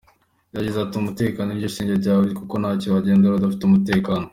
[0.55, 4.25] Yagize ati”Umutekano niryo shingiro rya byose, kuko ntacyo wageraho udafite umutekano”.